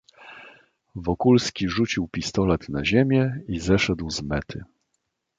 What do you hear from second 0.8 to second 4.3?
"Wokulski rzucił pistolet na ziemię i zeszedł z